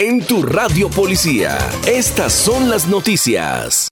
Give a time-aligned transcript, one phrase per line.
[0.00, 3.88] En tu radio policía, estas son las noticias.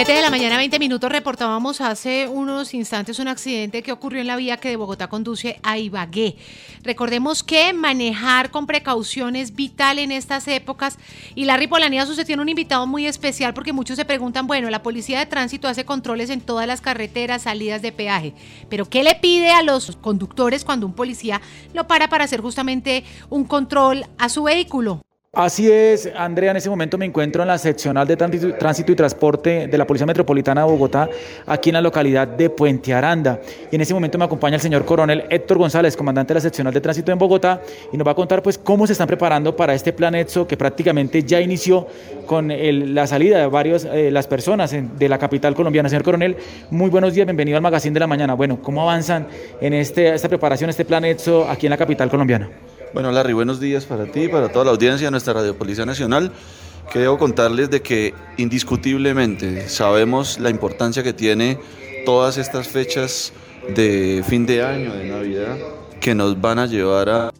[0.00, 4.28] 7 de la mañana, 20 minutos, reportábamos hace unos instantes un accidente que ocurrió en
[4.28, 6.36] la vía que de Bogotá conduce a Ibagué.
[6.82, 10.96] Recordemos que manejar con precaución es vital en estas épocas
[11.34, 14.82] y Larry Polanía usted tiene un invitado muy especial porque muchos se preguntan, bueno, la
[14.82, 18.32] policía de tránsito hace controles en todas las carreteras, salidas de peaje,
[18.70, 21.42] pero ¿qué le pide a los conductores cuando un policía
[21.74, 25.02] lo para para hacer justamente un control a su vehículo?
[25.32, 29.68] Así es, Andrea, en ese momento me encuentro en la seccional de tránsito y transporte
[29.68, 31.08] de la Policía Metropolitana de Bogotá,
[31.46, 33.40] aquí en la localidad de Puente Aranda.
[33.70, 36.74] Y en ese momento me acompaña el señor coronel Héctor González, comandante de la seccional
[36.74, 37.62] de tránsito en Bogotá,
[37.92, 40.56] y nos va a contar pues cómo se están preparando para este plan EXO que
[40.56, 41.86] prácticamente ya inició
[42.26, 42.50] con
[42.92, 45.88] la salida de varias eh, las personas de la capital colombiana.
[45.88, 46.38] Señor coronel,
[46.70, 48.34] muy buenos días, bienvenido al Magazine de la Mañana.
[48.34, 49.28] Bueno, ¿cómo avanzan
[49.60, 52.50] en este, esta preparación, este plan EXO aquí en la capital colombiana?
[52.92, 56.32] Bueno, Larry, buenos días para ti, para toda la audiencia de nuestra Radio Policía Nacional.
[56.92, 61.60] Que debo contarles de que indiscutiblemente sabemos la importancia que tiene
[62.04, 63.32] todas estas fechas
[63.76, 65.56] de fin de año, de Navidad,
[66.00, 67.32] que nos van a llevar a,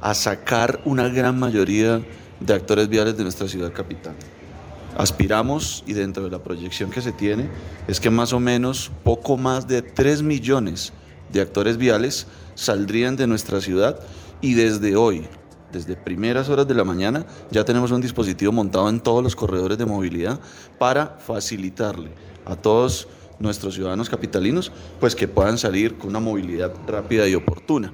[0.00, 2.02] a sacar una gran mayoría
[2.40, 4.14] de actores viales de nuestra ciudad capital.
[4.96, 7.48] Aspiramos, y dentro de la proyección que se tiene,
[7.86, 10.92] es que más o menos poco más de 3 millones
[11.32, 14.00] de actores viales saldrían de nuestra ciudad
[14.42, 15.26] y desde hoy,
[15.72, 19.78] desde primeras horas de la mañana, ya tenemos un dispositivo montado en todos los corredores
[19.78, 20.38] de movilidad
[20.78, 22.10] para facilitarle
[22.44, 27.92] a todos nuestros ciudadanos capitalinos, pues que puedan salir con una movilidad rápida y oportuna.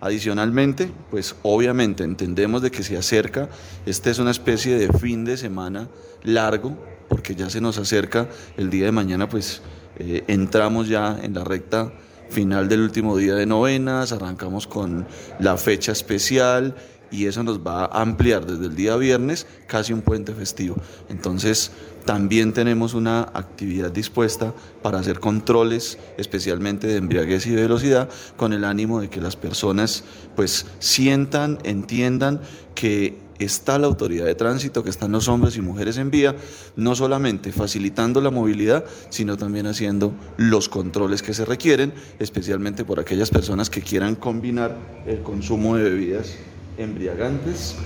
[0.00, 3.48] Adicionalmente, pues obviamente entendemos de que se acerca,
[3.84, 5.88] este es una especie de fin de semana
[6.22, 6.76] largo,
[7.08, 9.60] porque ya se nos acerca el día de mañana, pues
[9.98, 11.92] eh, entramos ya en la recta
[12.30, 15.06] final del último día de novenas, arrancamos con
[15.38, 16.74] la fecha especial
[17.10, 20.76] y eso nos va a ampliar desde el día viernes casi un puente festivo.
[21.08, 21.70] Entonces,
[22.04, 28.64] también tenemos una actividad dispuesta para hacer controles, especialmente de embriaguez y velocidad, con el
[28.64, 30.04] ánimo de que las personas
[30.34, 32.40] pues sientan, entiendan
[32.74, 36.34] que está la autoridad de tránsito, que están los hombres y mujeres en vía,
[36.76, 43.00] no solamente facilitando la movilidad, sino también haciendo los controles que se requieren, especialmente por
[43.00, 44.76] aquellas personas que quieran combinar
[45.06, 46.34] el consumo de bebidas
[46.78, 47.76] embriagantes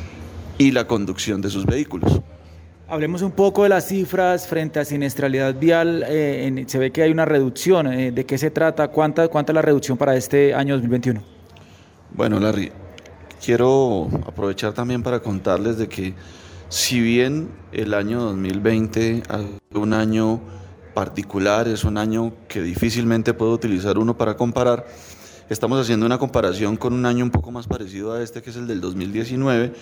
[0.59, 2.21] y la conducción de sus vehículos.
[2.89, 6.05] Hablemos un poco de las cifras frente a siniestralidad vial.
[6.07, 7.91] Eh, se ve que hay una reducción.
[7.91, 8.89] Eh, ¿De qué se trata?
[8.89, 11.23] ¿Cuánta, ¿Cuánta es la reducción para este año 2021?
[12.15, 12.71] Bueno, Larry,
[13.43, 16.15] quiero aprovechar también para contarles de que
[16.69, 20.41] si bien el año 2020 es un año
[20.93, 24.87] particular, es un año que difícilmente puedo utilizar uno para comparar,
[25.49, 28.57] estamos haciendo una comparación con un año un poco más parecido a este que es
[28.57, 29.73] el del 2019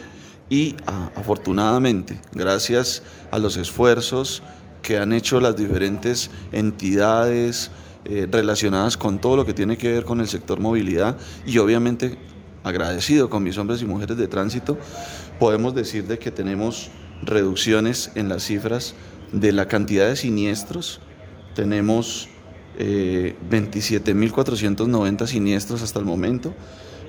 [0.49, 0.75] y
[1.15, 4.43] afortunadamente, gracias a los esfuerzos
[4.83, 7.71] que han hecho las diferentes entidades
[8.05, 11.17] eh, relacionadas con todo lo que tiene que ver con el sector movilidad
[11.47, 12.19] y obviamente
[12.65, 14.79] agradecido con mis hombres y mujeres de tránsito,
[15.39, 16.91] podemos decir de que tenemos
[17.23, 18.95] reducciones en las cifras
[19.33, 21.01] de la cantidad de siniestros.
[21.55, 22.29] Tenemos
[22.79, 26.55] eh, 27.490 siniestros hasta el momento.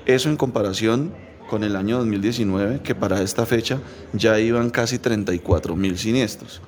[0.05, 1.13] Eso en comparación
[1.49, 3.79] con el año 2019, que para esta fecha
[4.13, 6.61] ya iban casi 34.000 siniestros.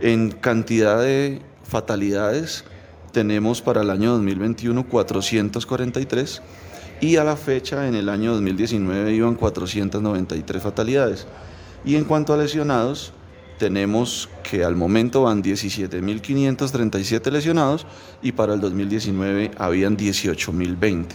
[0.00, 2.64] En cantidad de fatalidades
[3.12, 6.42] tenemos para el año 2021 443
[7.00, 11.26] y a la fecha en el año 2019 iban 493 fatalidades.
[11.84, 13.12] Y en cuanto a lesionados,
[13.58, 17.86] tenemos que al momento van 17.537 lesionados
[18.22, 21.06] y para el 2019 habían 18.020.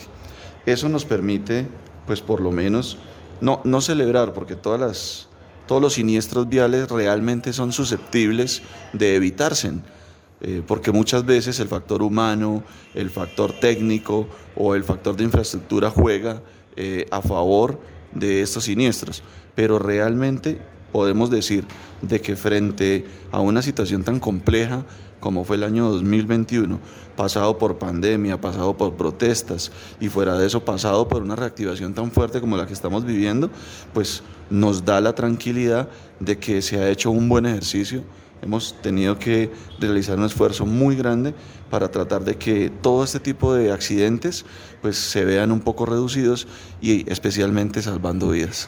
[0.65, 1.67] Eso nos permite,
[2.05, 2.97] pues por lo menos,
[3.41, 5.27] no, no celebrar, porque todas las,
[5.67, 8.61] todos los siniestros viales realmente son susceptibles
[8.93, 9.73] de evitarse
[10.45, 14.27] eh, porque muchas veces el factor humano, el factor técnico
[14.57, 16.41] o el factor de infraestructura juega
[16.75, 17.79] eh, a favor
[18.11, 19.23] de estos siniestros,
[19.55, 20.59] pero realmente
[20.93, 21.65] podemos decir
[22.01, 24.85] de que frente a una situación tan compleja
[25.19, 26.79] como fue el año 2021,
[27.15, 32.11] pasado por pandemia, pasado por protestas y fuera de eso pasado por una reactivación tan
[32.11, 33.49] fuerte como la que estamos viviendo,
[33.93, 38.03] pues nos da la tranquilidad de que se ha hecho un buen ejercicio
[38.43, 39.49] Hemos tenido que
[39.79, 41.33] realizar un esfuerzo muy grande
[41.69, 44.43] para tratar de que todo este tipo de accidentes
[44.81, 46.45] pues, se vean un poco reducidos
[46.81, 48.67] y especialmente salvando vidas.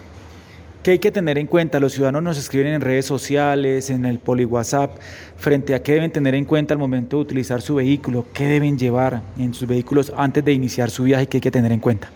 [0.86, 1.80] ¿Qué hay que tener en cuenta?
[1.80, 5.00] Los ciudadanos nos escriben en redes sociales, en el poli WhatsApp,
[5.36, 8.78] frente a qué deben tener en cuenta al momento de utilizar su vehículo, qué deben
[8.78, 12.12] llevar en sus vehículos antes de iniciar su viaje, qué hay que tener en cuenta.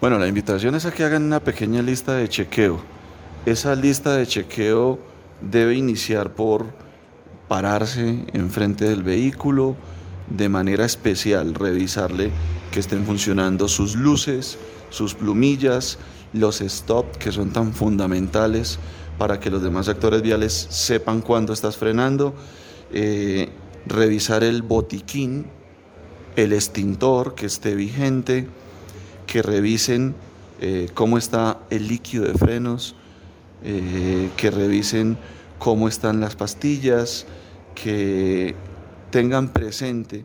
[0.00, 2.80] Bueno, la invitación es a que hagan una pequeña lista de chequeo.
[3.44, 4.98] Esa lista de chequeo
[5.42, 6.64] debe iniciar por
[7.46, 9.76] pararse enfrente del vehículo
[10.30, 12.30] de manera especial, revisarle
[12.70, 14.58] que estén funcionando sus luces,
[14.88, 15.98] sus plumillas,
[16.36, 18.78] los stop que son tan fundamentales
[19.18, 22.34] para que los demás actores viales sepan cuándo estás frenando,
[22.92, 23.48] eh,
[23.86, 25.46] revisar el botiquín,
[26.36, 28.46] el extintor que esté vigente,
[29.26, 30.14] que revisen
[30.60, 32.94] eh, cómo está el líquido de frenos,
[33.64, 35.18] eh, que revisen
[35.58, 37.26] cómo están las pastillas,
[37.74, 38.54] que
[39.10, 40.24] tengan presente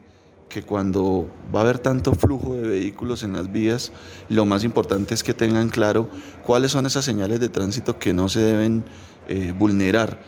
[0.52, 3.92] que cuando va a haber tanto flujo de vehículos en las vías,
[4.28, 6.10] lo más importante es que tengan claro
[6.46, 8.84] cuáles son esas señales de tránsito que no se deben
[9.30, 10.22] eh, vulnerar.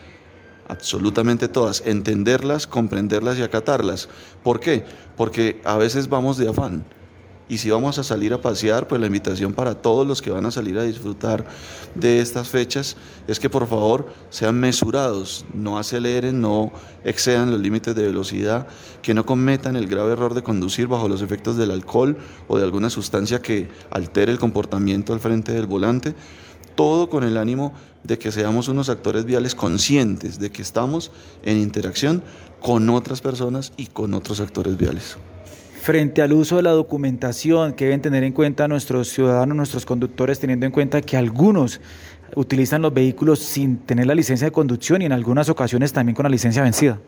[0.66, 4.08] Absolutamente todas, entenderlas, comprenderlas y acatarlas.
[4.42, 4.84] ¿Por qué?
[5.14, 6.84] Porque a veces vamos de afán
[7.48, 10.46] y si vamos a salir a pasear, pues la invitación para todos los que van
[10.46, 11.44] a salir a disfrutar
[11.94, 12.96] de estas fechas
[13.28, 16.72] es que por favor sean mesurados, no aceleren, no
[17.04, 18.66] excedan los límites de velocidad,
[19.02, 22.16] que no cometan el grave error de conducir bajo los efectos del alcohol
[22.48, 26.14] o de alguna sustancia que altere el comportamiento al frente del volante.
[26.74, 31.12] Todo con el ánimo de que seamos unos actores viales conscientes de que estamos
[31.44, 32.22] en interacción
[32.60, 35.16] con otras personas y con otros actores viales
[35.84, 40.40] frente al uso de la documentación que deben tener en cuenta nuestros ciudadanos, nuestros conductores,
[40.40, 41.78] teniendo en cuenta que algunos
[42.34, 46.22] utilizan los vehículos sin tener la licencia de conducción y en algunas ocasiones también con
[46.22, 46.98] la licencia vencida?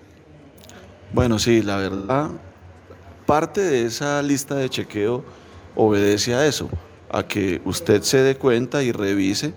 [1.14, 2.28] Bueno, sí, la verdad,
[3.25, 5.25] parte de esa lista de chequeo
[5.75, 6.69] obedece a eso,
[7.11, 9.55] a que usted se dé cuenta y revise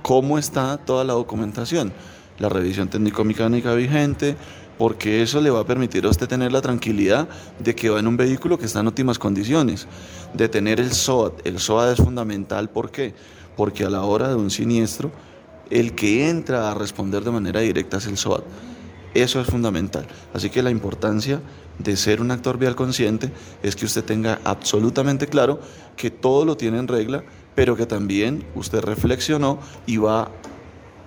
[0.00, 1.92] cómo está toda la documentación,
[2.38, 4.34] la revisión técnico-mecánica vigente,
[4.82, 7.28] porque eso le va a permitir a usted tener la tranquilidad
[7.60, 9.86] de que va en un vehículo que está en óptimas condiciones,
[10.34, 11.46] de tener el SOAT.
[11.46, 13.14] El SOAT es fundamental, ¿por qué?
[13.56, 15.12] Porque a la hora de un siniestro,
[15.70, 18.42] el que entra a responder de manera directa es el SOAT.
[19.14, 20.04] Eso es fundamental.
[20.34, 21.40] Así que la importancia
[21.78, 23.30] de ser un actor vial consciente
[23.62, 25.60] es que usted tenga absolutamente claro
[25.96, 27.22] que todo lo tiene en regla,
[27.54, 30.32] pero que también usted reflexionó y va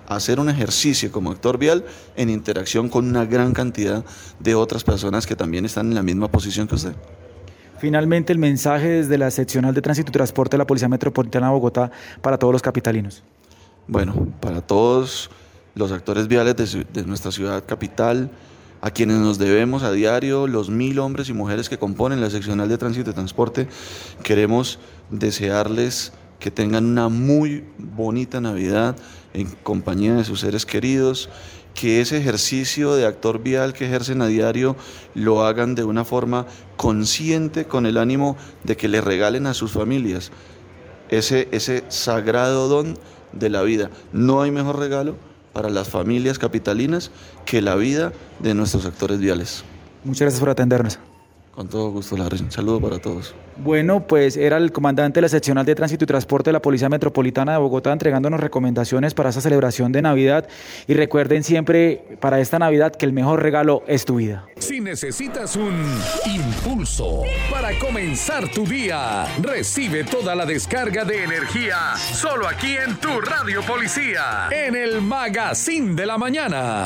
[0.08, 1.84] hacer un ejercicio como actor vial
[2.16, 4.04] en interacción con una gran cantidad
[4.40, 6.94] de otras personas que también están en la misma posición que usted.
[7.78, 11.52] Finalmente, el mensaje desde la seccional de tránsito y transporte de la Policía Metropolitana de
[11.52, 11.90] Bogotá
[12.22, 13.22] para todos los capitalinos.
[13.86, 15.30] Bueno, para todos
[15.74, 18.30] los actores viales de, de nuestra ciudad capital,
[18.80, 22.68] a quienes nos debemos a diario, los mil hombres y mujeres que componen la seccional
[22.68, 23.68] de tránsito y transporte,
[24.22, 24.78] queremos
[25.10, 28.96] desearles que tengan una muy bonita Navidad
[29.36, 31.28] en compañía de sus seres queridos,
[31.74, 34.76] que ese ejercicio de actor vial que ejercen a diario
[35.14, 36.46] lo hagan de una forma
[36.76, 40.32] consciente con el ánimo de que le regalen a sus familias
[41.10, 42.98] ese, ese sagrado don
[43.32, 43.90] de la vida.
[44.12, 45.16] No hay mejor regalo
[45.52, 47.10] para las familias capitalinas
[47.44, 49.62] que la vida de nuestros actores viales.
[50.02, 50.98] Muchas gracias por atendernos.
[51.56, 52.38] Con todo gusto, Larry.
[52.42, 53.34] Un saludo para todos.
[53.56, 56.90] Bueno, pues era el comandante de la seccional de tránsito y transporte de la Policía
[56.90, 60.46] Metropolitana de Bogotá entregándonos recomendaciones para esa celebración de Navidad.
[60.86, 64.46] Y recuerden siempre para esta Navidad que el mejor regalo es tu vida.
[64.58, 65.82] Si necesitas un
[66.26, 73.18] impulso para comenzar tu día, recibe toda la descarga de energía solo aquí en tu
[73.22, 76.84] Radio Policía, en el Magazine de la Mañana.